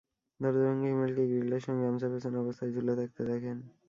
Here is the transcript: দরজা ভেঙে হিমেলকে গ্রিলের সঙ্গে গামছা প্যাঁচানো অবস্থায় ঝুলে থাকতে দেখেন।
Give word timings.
দরজা 0.39 0.61
ভেঙে 0.67 0.87
হিমেলকে 0.89 1.23
গ্রিলের 1.31 1.61
সঙ্গে 1.65 1.83
গামছা 1.85 2.07
প্যাঁচানো 2.11 2.37
অবস্থায় 2.43 2.71
ঝুলে 2.75 2.93
থাকতে 2.99 3.21
দেখেন। 3.29 3.57